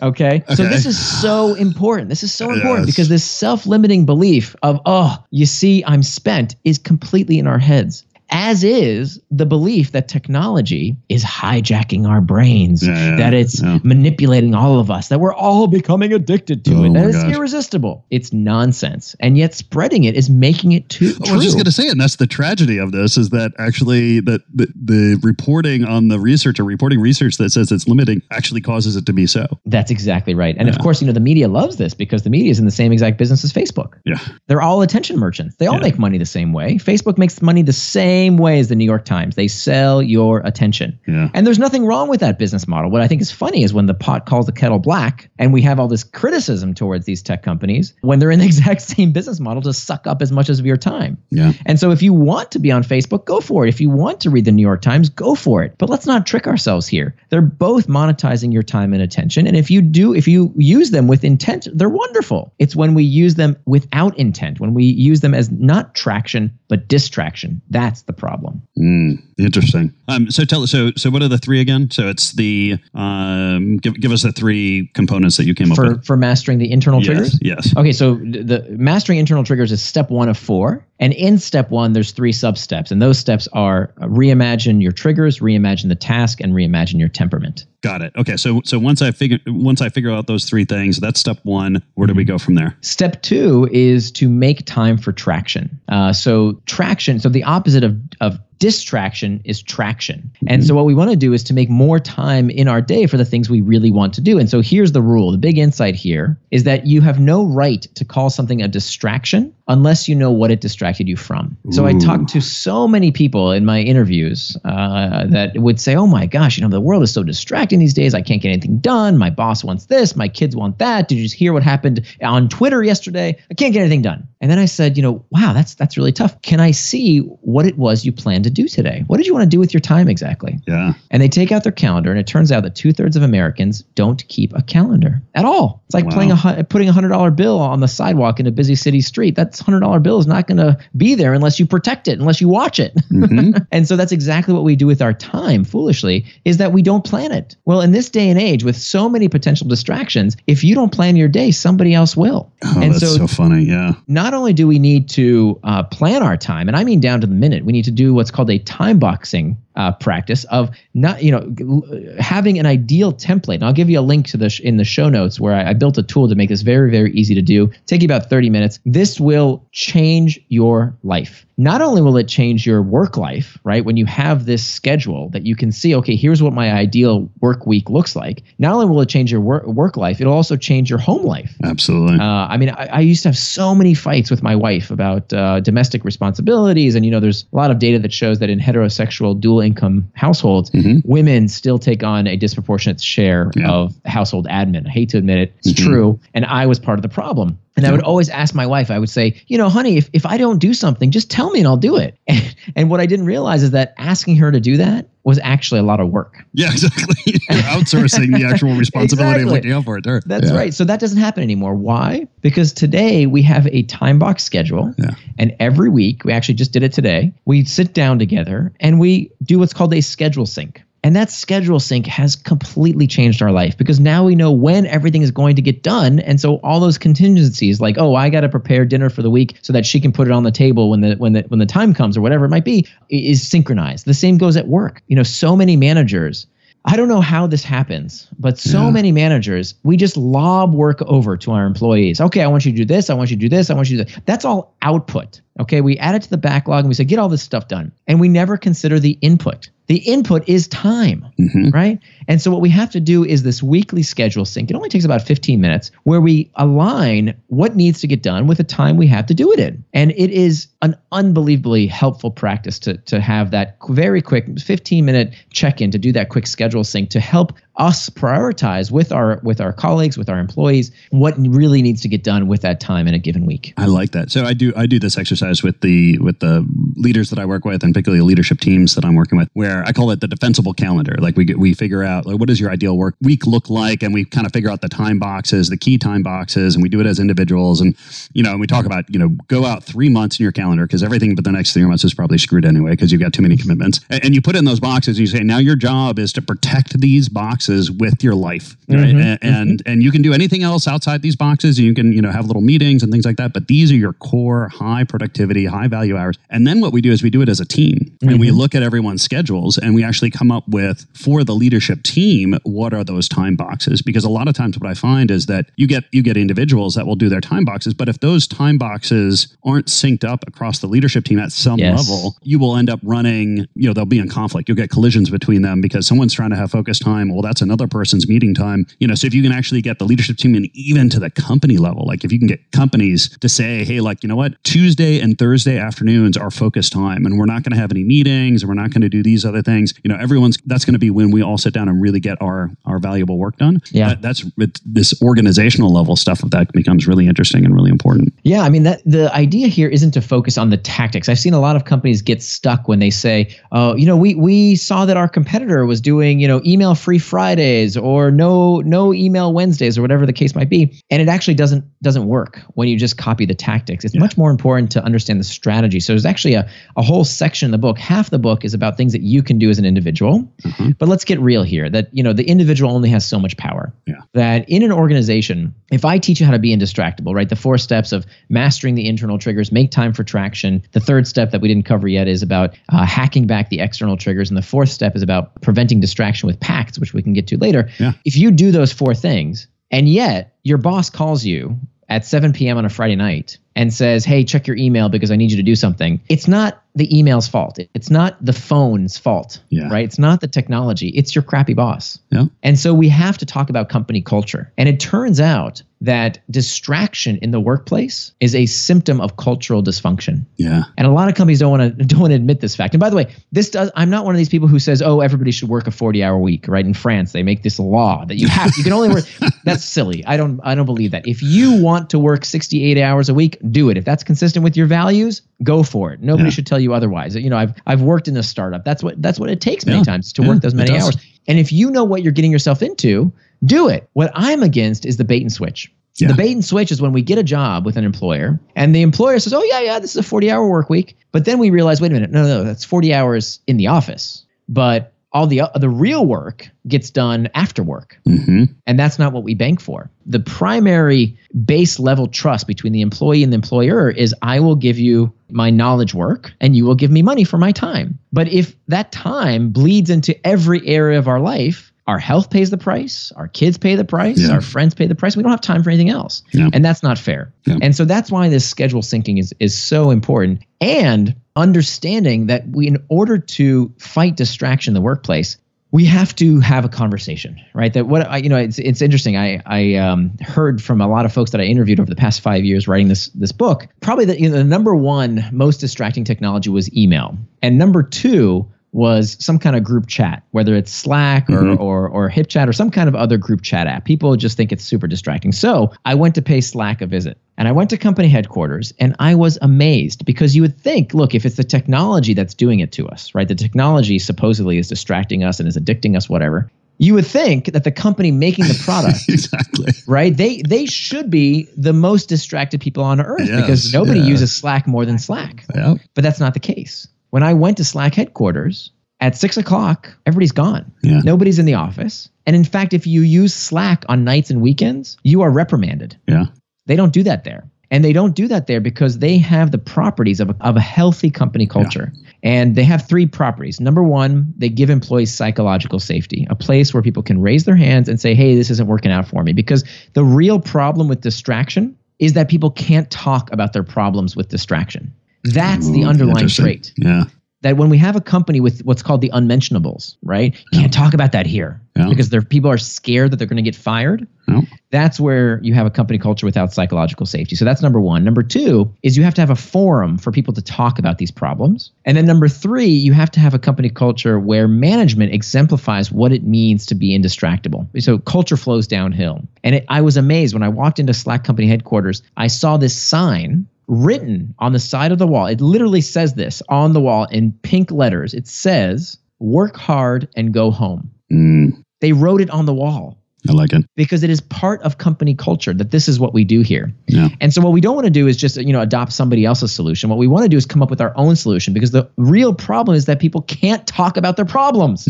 [0.00, 0.42] Okay?
[0.48, 0.54] okay?
[0.54, 2.08] So this is so important.
[2.08, 2.94] This is so important yes.
[2.94, 8.04] because this self-limiting belief of, oh, you see, I'm spent is completely in our heads
[8.32, 13.78] as is the belief that technology is hijacking our brains, yeah, yeah, that it's yeah.
[13.84, 17.34] manipulating all of us, that we're all becoming addicted to oh it, that it's gosh.
[17.34, 18.06] irresistible.
[18.10, 19.14] It's nonsense.
[19.20, 21.88] And yet spreading it is making it too oh, I was just going to say
[21.88, 26.18] and that's the tragedy of this is that actually that the, the reporting on the
[26.18, 29.46] research or reporting research that says it's limiting actually causes it to be so.
[29.66, 30.56] That's exactly right.
[30.58, 32.70] And of course, you know, the media loves this because the media is in the
[32.70, 33.98] same exact business as Facebook.
[34.06, 34.18] Yeah.
[34.46, 35.56] They're all attention merchants.
[35.56, 36.76] They all make money the same way.
[36.76, 39.34] Facebook makes money the same same way as the New York Times.
[39.34, 40.96] They sell your attention.
[41.08, 41.28] Yeah.
[41.34, 42.88] And there's nothing wrong with that business model.
[42.88, 45.60] What I think is funny is when the pot calls the kettle black and we
[45.62, 49.40] have all this criticism towards these tech companies when they're in the exact same business
[49.40, 51.18] model to suck up as much of your time.
[51.30, 51.52] Yeah.
[51.66, 53.68] And so if you want to be on Facebook, go for it.
[53.70, 55.74] If you want to read the New York Times, go for it.
[55.78, 57.16] But let's not trick ourselves here.
[57.30, 59.48] They're both monetizing your time and attention.
[59.48, 62.54] And if you do, if you use them with intent, they're wonderful.
[62.60, 66.86] It's when we use them without intent, when we use them as not traction, but
[66.86, 67.60] distraction.
[67.70, 68.62] That's the the problem.
[68.78, 69.92] Mm, interesting.
[70.08, 70.70] Um, so tell us.
[70.70, 71.90] So so what are the three again?
[71.90, 75.92] So it's the um, give give us the three components that you came for, up
[75.92, 77.38] with for mastering the internal yes, triggers.
[77.42, 77.76] Yes.
[77.76, 77.92] Okay.
[77.92, 80.86] So the mastering internal triggers is step one of four.
[81.00, 82.92] And in step one, there's three sub steps.
[82.92, 87.66] And those steps are reimagine your triggers, reimagine the task, and reimagine your temperament.
[87.82, 88.12] Got it.
[88.16, 88.36] Okay.
[88.36, 91.82] So so once I figure once I figure out those three things, that's step one.
[91.94, 92.74] Where do we go from there?
[92.80, 95.78] Step two is to make time for traction.
[95.88, 97.20] Uh, so traction.
[97.20, 100.30] So the opposite of of distraction is traction.
[100.46, 103.08] And so what we want to do is to make more time in our day
[103.08, 104.38] for the things we really want to do.
[104.38, 105.32] And so here's the rule.
[105.32, 109.52] The big insight here is that you have no right to call something a distraction
[109.66, 111.56] unless you know what it distracted you from.
[111.70, 111.88] So Ooh.
[111.88, 116.26] I talked to so many people in my interviews uh, that would say, "Oh my
[116.26, 118.14] gosh, you know the world is so distracting these days.
[118.14, 119.18] I can't get anything done.
[119.18, 120.14] My boss wants this.
[120.14, 121.08] My kids want that.
[121.08, 123.38] Did you just hear what happened on Twitter yesterday?
[123.50, 126.10] I can't get anything done." And then I said, "You know, wow, that's that's really
[126.10, 126.42] tough.
[126.42, 129.04] Can I see what it was you planned to do today?
[129.06, 130.94] What did you want to do with your time exactly?" Yeah.
[131.12, 133.82] And they take out their calendar, and it turns out that two thirds of Americans
[133.94, 135.84] don't keep a calendar at all.
[135.86, 136.10] It's like wow.
[136.10, 139.36] playing a putting a hundred dollar bill on the sidewalk in a busy city street.
[139.36, 142.40] That's hundred dollar bill is not going to be there unless you protect it, unless
[142.40, 142.96] you watch it.
[143.12, 143.58] Mm-hmm.
[143.70, 145.62] and so that's exactly what we do with our time.
[145.62, 147.54] Foolishly, is that we don't plan it.
[147.64, 151.14] Well, in this day and age, with so many potential distractions, if you don't plan
[151.14, 152.52] your day, somebody else will.
[152.64, 153.62] Oh, and that's so, so funny.
[153.64, 153.92] Yeah.
[154.08, 157.20] Not not only do we need to uh, plan our time, and I mean down
[157.20, 160.70] to the minute, we need to do what's called a time boxing uh, practice of
[160.94, 161.82] not, you know,
[162.18, 163.56] having an ideal template.
[163.56, 165.70] And I'll give you a link to the sh- in the show notes where I,
[165.70, 167.70] I built a tool to make this very, very easy to do.
[167.86, 168.80] Take you about 30 minutes.
[168.84, 171.46] This will change your life.
[171.58, 173.84] Not only will it change your work life, right?
[173.84, 177.66] When you have this schedule that you can see, okay, here's what my ideal work
[177.66, 178.42] week looks like.
[178.58, 181.54] Not only will it change your work, work life, it'll also change your home life.
[181.62, 182.18] Absolutely.
[182.18, 185.32] Uh, I mean, I, I, used to have so many fights with my wife about
[185.32, 186.94] uh, domestic responsibilities.
[186.94, 190.10] And, you know, there's a lot of data that shows that in heterosexual dual income
[190.14, 190.98] households, mm-hmm.
[191.04, 193.70] women still take on a disproportionate share yeah.
[193.70, 194.86] of household admin.
[194.86, 195.90] I hate to admit it, it's mm-hmm.
[195.90, 196.20] true.
[196.34, 197.58] And I was part of the problem.
[197.76, 200.26] And I would always ask my wife, I would say, you know, honey, if, if
[200.26, 202.18] I don't do something, just tell me and I'll do it.
[202.26, 205.80] And, and what I didn't realize is that asking her to do that was actually
[205.80, 206.44] a lot of work.
[206.52, 207.16] Yeah, exactly.
[207.26, 209.58] You're outsourcing the actual responsibility exactly.
[209.58, 210.04] of looking out for it.
[210.04, 210.20] There.
[210.26, 210.56] That's yeah.
[210.56, 210.74] right.
[210.74, 211.74] So that doesn't happen anymore.
[211.74, 212.26] Why?
[212.40, 214.94] Because today we have a time box schedule.
[214.98, 215.14] Yeah.
[215.38, 219.30] And every week, we actually just did it today, we sit down together and we
[219.42, 220.82] do what's called a schedule sync.
[221.04, 225.22] And that schedule sync has completely changed our life because now we know when everything
[225.22, 226.20] is going to get done.
[226.20, 229.58] And so all those contingencies like, oh, I got to prepare dinner for the week
[229.62, 231.66] so that she can put it on the table when the when the when the
[231.66, 234.06] time comes or whatever it might be is synchronized.
[234.06, 235.02] The same goes at work.
[235.08, 236.46] You know, so many managers
[236.84, 238.90] I don't know how this happens, but so yeah.
[238.90, 242.20] many managers, we just lob work over to our employees.
[242.20, 243.08] Okay, I want you to do this.
[243.08, 243.70] I want you to do this.
[243.70, 244.26] I want you to do that.
[244.26, 245.40] That's all output.
[245.60, 247.92] Okay, we add it to the backlog and we say, get all this stuff done.
[248.06, 249.68] And we never consider the input.
[249.88, 251.68] The input is time, mm-hmm.
[251.70, 251.98] right?
[252.28, 254.70] And so what we have to do is this weekly schedule sync.
[254.70, 258.58] It only takes about 15 minutes where we align what needs to get done with
[258.58, 259.84] the time we have to do it in.
[259.92, 265.34] And it is an unbelievably helpful practice to, to have that very quick 15 minute
[265.50, 269.60] check in to do that quick schedule sync to help us prioritize with our with
[269.60, 273.14] our colleagues with our employees what really needs to get done with that time in
[273.14, 276.18] a given week i like that so i do i do this exercise with the
[276.18, 279.48] with the leaders that i work with and particularly leadership teams that i'm working with
[279.54, 282.60] where i call it the defensible calendar like we we figure out like what does
[282.60, 285.68] your ideal work week look like and we kind of figure out the time boxes
[285.68, 287.96] the key time boxes and we do it as individuals and
[288.32, 290.86] you know and we talk about you know go out three months in your calendar
[290.86, 293.42] because everything but the next three months is probably screwed anyway because you've got too
[293.42, 296.18] many commitments and, and you put in those boxes and you say now your job
[296.18, 298.98] is to protect these boxes with your life, right?
[298.98, 299.90] Mm-hmm, and and, mm-hmm.
[299.90, 301.78] and you can do anything else outside these boxes.
[301.78, 303.52] and You can you know have little meetings and things like that.
[303.52, 306.38] But these are your core high productivity, high value hours.
[306.50, 308.28] And then what we do is we do it as a team, mm-hmm.
[308.28, 308.56] and we mm-hmm.
[308.56, 312.94] look at everyone's schedules, and we actually come up with for the leadership team what
[312.94, 314.02] are those time boxes?
[314.02, 316.94] Because a lot of times what I find is that you get you get individuals
[316.94, 320.78] that will do their time boxes, but if those time boxes aren't synced up across
[320.78, 322.08] the leadership team at some yes.
[322.08, 323.66] level, you will end up running.
[323.74, 324.68] You know they'll be in conflict.
[324.68, 327.32] You'll get collisions between them because someone's trying to have focus time.
[327.32, 328.86] Well, that's another person's meeting time.
[328.98, 331.30] You know, so if you can actually get the leadership team and even to the
[331.30, 334.62] company level, like if you can get companies to say, hey, like, you know what,
[334.64, 338.62] Tuesday and Thursday afternoons are focus time and we're not going to have any meetings
[338.62, 339.94] and we're not going to do these other things.
[340.02, 342.40] You know, everyone's that's going to be when we all sit down and really get
[342.42, 343.80] our our valuable work done.
[343.90, 344.08] Yeah.
[344.08, 344.44] That, that's
[344.84, 348.34] this organizational level stuff of that becomes really interesting and really important.
[348.42, 348.62] Yeah.
[348.62, 351.28] I mean, that the idea here isn't to focus on the tactics.
[351.28, 354.34] I've seen a lot of companies get stuck when they say, oh, you know, we,
[354.34, 359.12] we saw that our competitor was doing, you know, email free Fridays or no no
[359.12, 361.00] email Wednesdays or whatever the case might be.
[361.10, 364.04] And it actually doesn't doesn't work when you just copy the tactics.
[364.04, 364.20] It's yeah.
[364.20, 366.00] much more important to understand the strategy.
[366.00, 367.98] So there's actually a, a whole section in the book.
[367.98, 370.50] Half the book is about things that you can do as an individual.
[370.62, 370.90] Mm-hmm.
[370.98, 373.92] But let's get real here that you know the individual only has so much power.
[374.06, 374.22] Yeah.
[374.34, 377.48] That in an organization, if I teach you how to be indistractable, right?
[377.48, 380.82] The four steps of mastering the internal triggers, make time for traction.
[380.92, 384.16] The third step that we didn't cover yet is about uh, hacking back the external
[384.16, 384.50] triggers.
[384.50, 387.58] And the fourth step is about preventing distraction with pacts, which we can get to
[387.58, 387.90] later.
[387.98, 388.12] Yeah.
[388.24, 391.78] If you do those four things and yet your boss calls you
[392.12, 392.76] at 7 p.m.
[392.76, 395.62] on a Friday night and says, Hey, check your email because I need you to
[395.62, 397.78] do something, it's not the email's fault.
[397.94, 399.88] It's not the phone's fault, yeah.
[399.88, 400.04] right?
[400.04, 401.08] It's not the technology.
[401.08, 402.18] It's your crappy boss.
[402.28, 402.44] Yeah.
[402.62, 404.70] And so we have to talk about company culture.
[404.76, 410.44] And it turns out that distraction in the workplace is a symptom of cultural dysfunction.
[410.56, 410.82] Yeah.
[410.98, 412.92] And a lot of companies don't want to don't want to admit this fact.
[412.92, 415.20] And by the way, this does I'm not one of these people who says, "Oh,
[415.20, 416.84] everybody should work a 40-hour week," right?
[416.84, 419.24] In France, they make this law that you have you can only work
[419.64, 420.24] That's silly.
[420.26, 421.26] I don't I don't believe that.
[421.26, 423.96] If you want to work 68 hours a week, do it.
[423.96, 426.20] If that's consistent with your values, go for it.
[426.20, 426.50] Nobody yeah.
[426.50, 427.36] should tell you otherwise.
[427.36, 428.84] You know, I've I've worked in a startup.
[428.84, 430.04] That's what that's what it takes many yeah.
[430.04, 431.16] times to yeah, work those many hours.
[431.46, 433.32] And if you know what you're getting yourself into,
[433.64, 434.08] do it.
[434.12, 435.92] What I'm against is the bait and switch.
[436.16, 436.28] Yeah.
[436.28, 439.02] The bait and switch is when we get a job with an employer and the
[439.02, 442.00] employer says, "Oh yeah, yeah, this is a 40-hour work week." But then we realize,
[442.00, 442.30] "Wait a minute.
[442.30, 447.10] No, no, that's 40 hours in the office." But all the the real work gets
[447.10, 448.18] done after work.
[448.24, 450.10] hmm And that's not what we bank for.
[450.26, 454.98] The primary base level trust between the employee and the employer is I will give
[454.98, 458.18] you my knowledge work and you will give me money for my time.
[458.32, 462.78] But if that time bleeds into every area of our life, our health pays the
[462.78, 464.54] price, our kids pay the price, Yeah.
[464.54, 465.36] our friends pay the price.
[465.36, 466.42] We don't have time for anything else.
[466.52, 466.68] Yeah.
[466.72, 467.52] And that's not fair.
[467.64, 467.76] Yeah.
[467.80, 470.62] And so that's why this schedule syncing is is so important.
[470.80, 475.58] And understanding that we in order to fight distraction in the workplace,
[475.92, 477.92] we have to have a conversation, right?
[477.92, 479.36] That what I, you know, it's it's interesting.
[479.36, 482.40] I I um, heard from a lot of folks that I interviewed over the past
[482.40, 483.86] five years writing this this book.
[484.00, 488.66] Probably the you know, the number one most distracting technology was email, and number two
[488.92, 491.80] was some kind of group chat, whether it's Slack or, Mhm.
[491.80, 494.04] or or HipChat or some kind of other group chat app.
[494.04, 495.50] People just think it's super distracting.
[495.52, 497.38] So I went to pay Slack a visit.
[497.58, 501.34] And I went to company headquarters and I was amazed because you would think, look,
[501.34, 503.46] if it's the technology that's doing it to us, right?
[503.46, 506.70] The technology supposedly is distracting us and is addicting us, whatever.
[506.98, 509.92] You would think that the company making the product, exactly.
[510.06, 510.36] right?
[510.36, 514.26] They they should be the most distracted people on earth Yes, because nobody yeah.
[514.26, 515.64] uses Slack more than Slack.
[515.74, 515.98] Yep.
[516.14, 517.06] But that's not the case.
[517.32, 520.92] When I went to Slack headquarters at six o'clock, everybody's gone.
[521.02, 521.20] Yeah.
[521.24, 522.28] Nobody's in the office.
[522.46, 526.14] And in fact, if you use Slack on nights and weekends, you are reprimanded.
[526.28, 526.46] Yeah.
[526.84, 527.64] They don't do that there.
[527.90, 530.80] And they don't do that there because they have the properties of a, of a
[530.80, 532.12] healthy company culture.
[532.42, 533.80] And they have three properties.
[533.80, 538.10] Number one, they give employees psychological safety, a place where people can raise their hands
[538.10, 539.54] and say, hey, this isn't working out for me.
[539.54, 544.48] Because the real problem with distraction is that people can't talk about their problems with
[544.48, 545.14] distraction.
[545.44, 547.24] That's the underlying trait Yeah.
[547.62, 550.54] that when we have a company with what's called the unmentionables, right?
[550.72, 552.08] You can't talk about that here Yeah.
[552.08, 554.26] because there people are scared that they're going to get fired.
[554.48, 554.62] Yeah.
[554.90, 557.54] That's where you have a company culture without psychological safety.
[557.54, 558.24] So that's number one.
[558.24, 561.30] Number two is you have to have a forum for people to talk about these
[561.30, 561.92] problems.
[562.04, 566.32] And then number three, you have to have a company culture where management exemplifies what
[566.32, 567.86] it means to be indistractable.
[568.02, 569.40] So culture flows downhill.
[569.62, 572.96] And it, I was amazed when I walked into Slack company headquarters, I saw this
[572.96, 575.46] sign written on the side of the wall.
[575.46, 578.32] It literally says this on the wall in pink letters.
[578.32, 581.10] It says, work hard and go home.
[581.30, 583.84] Mm, They wrote it on the wall I like it.
[583.96, 586.92] because it is part of company culture that this is what we do here.
[587.08, 587.28] Yeah.
[587.40, 589.72] And so what we don't want to do is just you know adopt somebody else's
[589.72, 590.08] solution.
[590.10, 592.54] What we want to do is come up with our own solution because the real
[592.54, 595.06] problem is that people can't talk about their problems.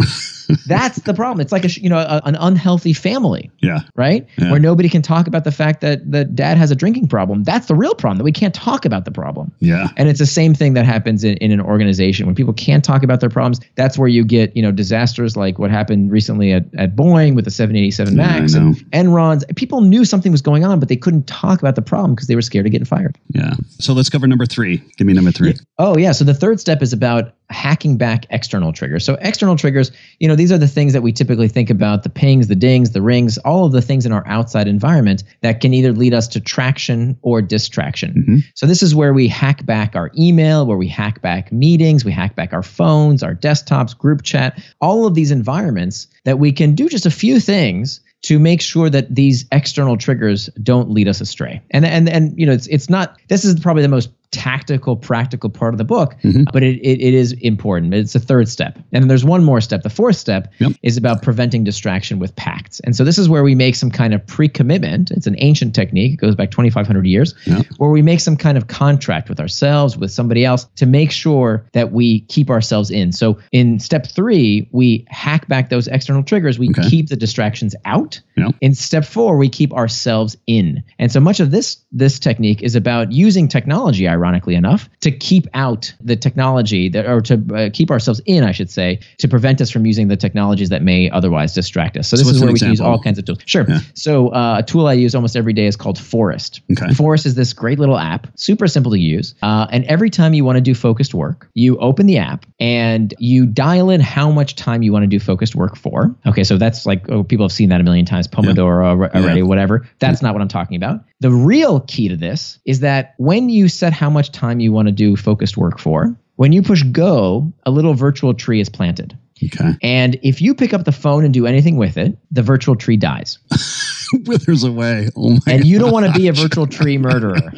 [0.67, 1.41] That's the problem.
[1.41, 3.81] It's like a you know a, an unhealthy family, Yeah.
[3.97, 4.27] right?
[4.39, 4.51] Yeah.
[4.51, 7.45] Where nobody can talk about the fact that that dad has a drinking problem.
[7.45, 9.53] That's the real problem that we can't talk about the problem.
[9.61, 9.89] Yeah.
[9.97, 13.03] And it's the same thing that happens in, in an organization when people can't talk
[13.03, 13.61] about their problems.
[13.77, 17.45] That's where you get, you know, disasters like what happened recently at, at Boeing with
[17.45, 19.45] the 787 Yeah, Max and Enron's.
[19.57, 22.35] People knew something was going on, but they couldn't talk about the problem because they
[22.35, 23.19] were scared of getting fired.
[23.35, 23.55] Yeah.
[23.79, 24.79] So let's cover number three.
[24.97, 25.55] Give me number three.
[25.79, 26.13] Oh, yeah.
[26.13, 29.05] So the third step is about hacking back external triggers.
[29.05, 32.09] So external triggers, you know, these are the things that we typically think about the
[32.09, 35.75] pings, the dings, the rings, all of the things in our outside environment that can
[35.75, 38.25] either lead us to traction or distraction.
[38.29, 38.45] Mhm.
[38.55, 42.13] So this is where we hack back our email, where we hack back meetings, we
[42.13, 46.75] hack back our phones, our desktops, group chat, all of these environments that we can
[46.75, 51.21] do just a few things to make sure that these external triggers don't lead us
[51.21, 51.61] astray.
[51.71, 55.51] And and and you know, it's it's not this is probably the most tactical, practical
[55.51, 56.47] part of the book, Mhm.
[56.55, 57.93] but it, it, it is important.
[57.93, 58.77] It's a third step.
[58.91, 59.83] And then there's one more step.
[59.83, 60.73] The fourth step Yep.
[60.83, 62.81] is about preventing distraction with pacts.
[62.81, 65.11] And so this is where we make some kind of pre-commitment.
[65.11, 66.15] It's an ancient technique.
[66.15, 67.67] It goes back 2,500 years, Yep.
[67.77, 71.67] where we make some kind of contract with ourselves, with somebody else, to make sure
[71.75, 73.13] that we keep ourselves in.
[73.13, 76.59] So in step three, we hack back those external triggers.
[76.59, 76.89] We Okay.
[76.89, 78.12] keep the distractions out.
[78.37, 78.55] Yep.
[78.61, 80.83] In step four, we keep ourselves in.
[80.99, 85.47] And so much of this this technique is about using technology, ironically enough, to keep
[85.53, 89.61] out the technology that, or to uh, keep ourselves in, I should say, to prevent
[89.61, 92.09] us from using the technologies that may otherwise distract us.
[92.09, 93.41] So So this is where we can use all kinds of tools.
[93.45, 93.67] Sure.
[93.69, 93.81] Yeah.
[93.95, 96.63] So uh, a tool I use almost every day is called Forest.
[96.71, 96.95] Okay.
[96.95, 99.35] Forest is this great little app, super simple to use.
[99.43, 103.15] Uh, and every time you want to do focused work, you open the app and
[103.19, 106.15] you dial in how much time you want to do focused work for.
[106.27, 109.41] Okay, so that's like oh, people have seen that a million times, Pomodoro alre- already,
[109.41, 109.47] Yeah.
[109.47, 109.87] whatever.
[109.99, 111.05] That's not what I'm talking about.
[111.21, 114.89] The real key to this is that when you set how much time you want
[114.89, 119.17] to do focused work for, when you push go, a little virtual tree is planted.
[119.45, 119.73] Okay.
[119.83, 122.97] And if you pick up the phone and do anything with it, the virtual tree
[122.97, 123.39] dies.
[124.27, 125.09] Withers away.
[125.17, 125.39] Oh my.
[125.49, 127.37] And you don't want to be a virtual tree murderer.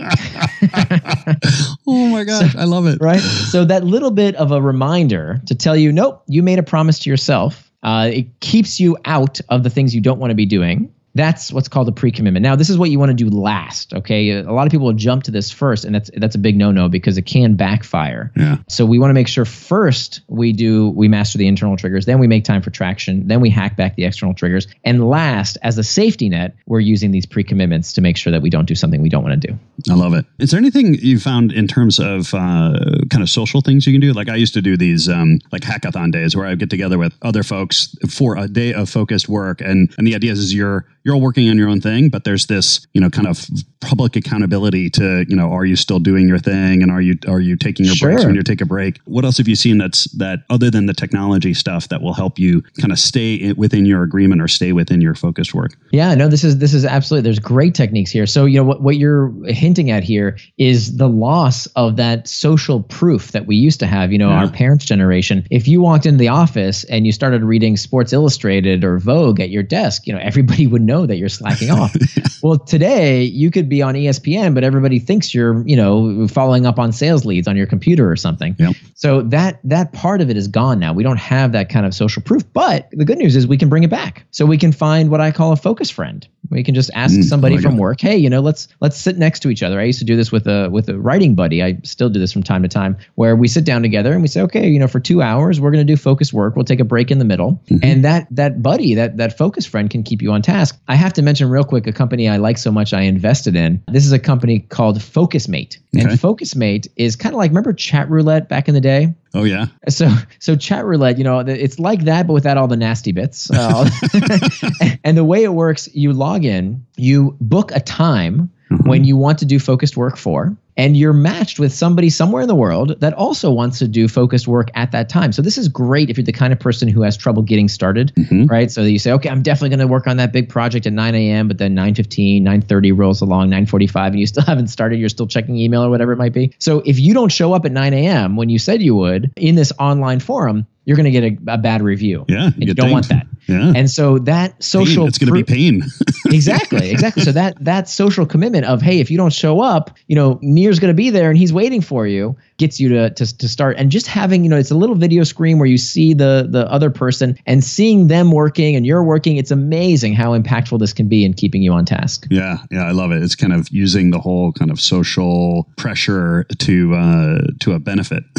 [1.87, 2.55] oh my gosh.
[2.57, 2.99] I love it.
[3.01, 3.21] right?
[3.21, 7.01] So that little bit of a reminder to tell you, nope, you made a promise
[7.01, 7.64] to yourself.
[7.85, 10.93] Uh, it keeps you out of the things you don't want to be doing.
[11.15, 12.43] That's what's called a pre-commitment.
[12.43, 13.95] Now, this is what you want to do last.
[13.95, 16.57] Okay, a lot of people will jump to this first, and that's that's a big
[16.57, 18.33] no-no because it can backfire.
[18.37, 18.57] Yeah.
[18.69, 22.19] So we want to make sure first we do we master the internal triggers, then
[22.19, 25.79] we make time for traction, then we hack back the external triggers, and last, as
[25.79, 29.01] a safety net, we're using these pre-commitments to make sure that we don't do something
[29.01, 29.59] we don't want to do.
[29.91, 30.27] I love it.
[30.39, 32.79] Is there anything you found in terms of uh,
[33.11, 34.13] kind of social things you can do?
[34.13, 36.99] Like I used to do these um, like hackathon days where I would get together
[36.99, 40.55] with other folks for a day of focused work, and and the idea is, is
[40.55, 43.47] you're you're all working on your own thing, but there's this you know kind of
[43.81, 47.41] public accountability to you know are you still doing your thing and are you are
[47.41, 48.09] you taking your Sure.
[48.11, 48.99] breaks when you take a break?
[49.05, 52.39] What else have you seen that's that other than the technology stuff that will help
[52.39, 55.77] you kind of stay within your agreement or stay within your focused work?
[55.93, 57.25] Yeah, no, this is this is absolutely.
[57.25, 58.27] There's great techniques here.
[58.27, 62.83] So you know what what you're hinting at here is the loss of that social
[62.83, 64.11] proof that we used to have.
[64.13, 64.45] You know, Yeah.
[64.45, 65.47] our parents' generation.
[65.51, 69.51] If you walked into the office and you started reading Sports Illustrated or Vogue at
[69.51, 71.95] your desk, you know everybody would know that you're slacking off.
[72.43, 76.79] Well, today you could be on ESPN, but everybody thinks you're you know following up
[76.79, 78.55] on sales leads on your computer or something.
[78.59, 78.75] Yep.
[78.95, 80.93] So that that part of it is gone now.
[80.93, 82.43] We don't have that kind of social proof.
[82.53, 84.27] But the good news is we can bring it back.
[84.31, 86.29] So we can find what I call a focus friend.
[86.51, 87.81] We can just ask Mm, somebody like from it.
[87.81, 89.81] work, hey, you know, let's let's sit next to each other.
[89.81, 91.63] I used to do this with a with a writing buddy.
[91.63, 94.29] I still do this from time to time, where we sit down together and we
[94.29, 96.57] say, okay, you know, for two hours we're going to do focus work.
[96.57, 99.89] We'll take a break in the middle, and that that buddy, that that focus friend,
[99.89, 100.79] can keep you on task.
[100.87, 103.83] I have to mention real quick a company I like so much I invested in.
[103.89, 106.03] This is a company called FocusMate, Okay.
[106.05, 109.15] and FocusMate is kind of like remember chat roulette back in the day.
[109.33, 112.77] Oh yeah, So, so chat roulette, you know, it's like that, but without all the
[112.77, 113.51] nasty bits.
[113.51, 113.89] Uh,
[115.05, 118.51] and the way it works, you log in, you book a time
[118.85, 122.49] when you want to do focused work for, and you're matched with somebody somewhere in
[122.49, 125.31] the world that also wants to do focused work at that time.
[125.33, 128.13] So this is great if you're the kind of person who has trouble getting started,
[128.17, 128.51] Mhm.
[128.51, 128.71] right?
[128.73, 131.15] So you say, okay, I'm definitely going to work on that big project at 9
[131.15, 134.99] a.m., but then 9:15, 9:30 rolls along, 9:45, and you still haven't started.
[134.99, 136.53] You're still checking email or whatever it might be.
[136.59, 138.35] So if you don't show up at 9 a.m.
[138.37, 141.59] when you said you would in this online forum, you're going to get a, a
[141.59, 142.25] bad review.
[142.29, 142.47] yeah.
[142.47, 142.93] and you you'd don't think.
[142.95, 143.27] want that.
[143.47, 145.09] Yeah, And so that social pain.
[145.09, 145.83] It's going to be pain.
[146.27, 150.17] exactly exactly so that that social commitment of hey if you don't show up you
[150.17, 153.39] know Nir's going to be there and he's waiting for you gets you to, to
[153.39, 156.15] to start and just having you know it's a little video screen where you see
[156.15, 160.79] the the other person and seeing them working and you're working it's amazing how impactful
[160.79, 163.23] this can be in keeping you on task Yeah, yeah, I love it.
[163.23, 168.25] It's kind of using the whole kind of social pressure to uh, to a benefit.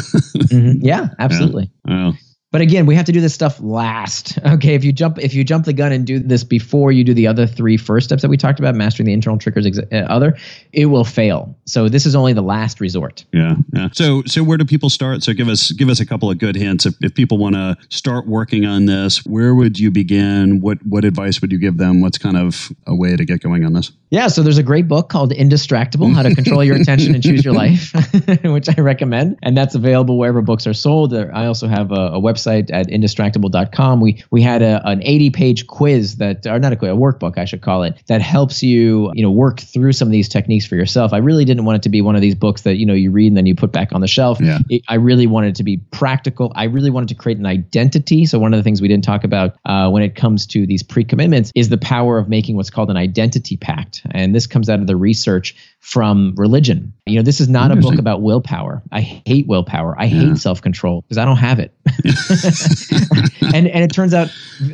[0.46, 0.78] Mhm.
[0.82, 2.12] yeah absolutely Oh,
[2.52, 4.38] But again, we have to do this stuff last.
[4.56, 7.12] Okay, if you jump if you jump the gun and do this before you do
[7.12, 9.96] the other three first steps that we talked about, mastering the internal triggers, ex- uh,
[10.08, 10.36] other,
[10.72, 11.58] it will fail.
[11.66, 13.24] So this is only the last resort.
[13.32, 13.88] yeah, yeah.
[13.92, 15.24] So, so where do people start?
[15.24, 16.86] So, give us give us a couple of good hints.
[16.86, 20.60] If, if people want to start working on this, where would you begin?
[20.60, 22.00] What what advice would you give them?
[22.00, 23.90] What's kind of a way to get going on this?
[24.10, 27.44] Yeah, so there's a great book called Indistractable: How to Control Your Attention and Choose
[27.44, 27.92] Your Life,
[28.44, 31.12] which I recommend, and that's available wherever books are sold.
[31.12, 32.35] I also have a, a website
[32.70, 34.00] at indistractable.com.
[34.00, 37.44] We we had a, an 80-page quiz that, or not a quiz, a workbook I
[37.44, 40.76] should call it, that helps you you know work through some of these techniques for
[40.76, 41.12] yourself.
[41.12, 43.10] I really didn't want it to be one of these books that you know you
[43.10, 44.40] read and then you put back on the shelf.
[44.40, 44.58] Yeah.
[44.68, 46.52] It, I really wanted it to be practical.
[46.54, 48.26] I really wanted to create an identity.
[48.26, 50.82] So one of the things we didn't talk about uh, when it comes to these
[50.82, 54.80] pre-commitments is the power of making what's called an identity pact, and this comes out
[54.80, 55.54] of the research
[55.86, 56.92] from religion.
[57.06, 58.82] You know, this is not a book about willpower.
[58.90, 59.94] I hate willpower.
[59.96, 60.30] I Yeah.
[60.30, 61.72] hate self-control because I don't have it.
[63.54, 64.28] and and it turns out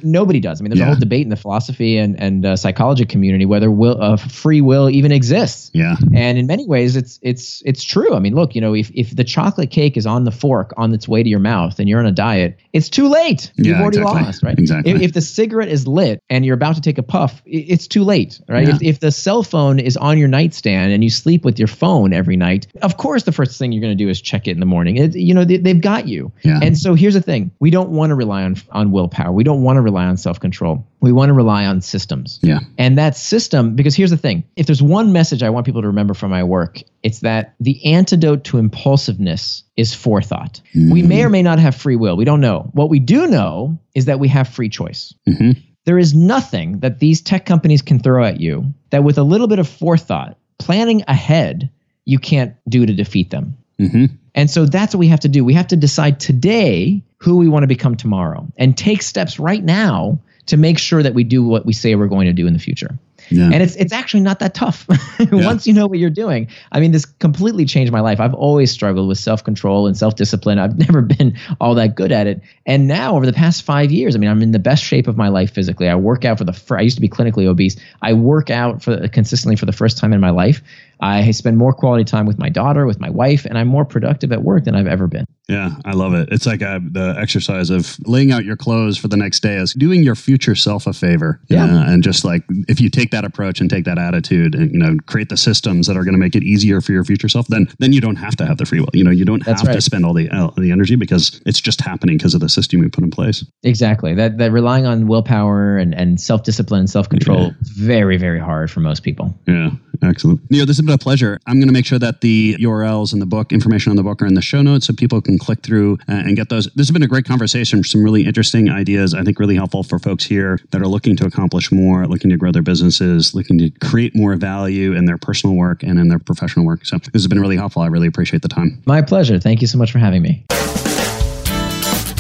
[0.05, 0.61] nobody does.
[0.61, 3.71] I mean, there's a whole debate in the philosophy and and uh, psychology community whether
[3.71, 5.71] will uh, free will even exists.
[5.75, 8.15] Yeah, And in many ways, it's it's it's true.
[8.15, 10.95] I mean, look, you know, if if the chocolate cake is on the fork on
[10.95, 13.53] its way to your mouth and you're on a diet, it's too late.
[13.57, 14.23] You've Yeah, already exactly.
[14.23, 14.59] lost, right?
[14.59, 14.93] Exactly.
[14.93, 18.05] If, if the cigarette is lit and you're about to take a puff, it's too
[18.05, 18.69] late, right?
[18.69, 18.75] Yeah.
[18.77, 22.13] If, if the cell phone is on your nightstand and you sleep with your phone
[22.13, 24.61] every night, of course, the first thing you're going to do is check it in
[24.61, 24.97] the morning.
[24.97, 26.33] It, you know, they, they've got you.
[26.43, 26.61] Yeah.
[26.63, 29.33] And so here's the thing: we don't want to rely on on willpower.
[29.33, 30.87] We don't want to rely on self control.
[31.01, 32.39] We want to rely on systems.
[32.43, 35.83] yeah, And that system, because here's the thing if there's one message I want people
[35.83, 40.61] to remember from my work, it's that the antidote to impulsiveness is forethought.
[40.75, 42.17] We may or may not have free will.
[42.17, 42.71] We don't know.
[42.73, 45.15] What we do know is that we have free choice.
[45.29, 45.57] Mhm.
[45.85, 49.49] There is nothing that these tech companies can throw at you that with a little
[49.49, 51.71] bit of forethought, planning ahead,
[52.05, 53.57] you can't do to defeat them.
[53.79, 55.45] hmm And so that's what we have to do.
[55.45, 59.63] We have to decide today who we want to become tomorrow and take steps right
[59.63, 62.53] now to make sure that we do what we say we're going to do in
[62.53, 62.99] the future.
[63.33, 63.51] Yeah.
[63.53, 64.87] And it's it's actually not that tough
[65.33, 66.49] once you know what you're doing.
[66.73, 68.21] I mean, this completely changed my life.
[68.21, 70.59] I've always struggled with self control and self discipline.
[70.59, 72.41] I've never been all that good at it.
[72.67, 75.17] And now, over the past five years, I mean, I'm in the best shape of
[75.17, 75.89] my life physically.
[75.89, 76.53] I work out for the.
[76.53, 77.77] Fir- I used to be clinically obese.
[78.03, 80.63] I work out for consistently for the first time in my life.
[81.01, 84.33] I spend more quality time with my daughter, with my wife, and I'm more productive
[84.33, 85.27] at work than I've ever been.
[85.49, 86.29] Yeah, I love it.
[86.31, 89.57] It's like a, uh, the exercise of laying out your clothes for the next day
[89.57, 91.41] as doing your future self a favor.
[91.49, 91.65] Yeah.
[91.65, 94.79] Uh, and just like if you take that approach and take that attitude and, you
[94.79, 97.49] know, create the systems that are going to make it easier for your future self,
[97.49, 98.89] then then you don't have to have the free will.
[98.95, 99.75] You know, you don't That's have right.
[99.75, 102.81] to spend all the uh, the energy because it's just happening because of the system
[102.81, 103.45] we put in place.
[103.65, 104.15] Exactly.
[104.15, 107.51] That that relying on willpower and, and self discipline and self control yeah.
[107.77, 109.35] very, very hard for most people.
[109.47, 109.71] Yeah.
[110.03, 110.41] Excellent.
[110.51, 111.39] Nir, this has been a pleasure.
[111.47, 114.21] I'm going to make sure that the URLs in the book, information on the book,
[114.21, 116.67] are in the show notes so people can click through uh, and get those.
[116.75, 117.85] This has been a great conversation.
[117.85, 119.15] Some really interesting ideas.
[119.15, 122.37] I think really helpful for folks here that are looking to accomplish more, looking to
[122.37, 126.19] grow their businesses, looking to create more value in their personal work and in their
[126.19, 126.85] professional work.
[126.85, 127.83] So this has been really helpful.
[127.83, 128.83] I really appreciate the time.
[128.87, 129.39] My pleasure.
[129.39, 130.45] Thank you so much for having me.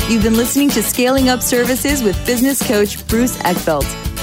[0.09, 4.11] You've been listening to Scaling Up Services with business coach Bruce Eckfeldt.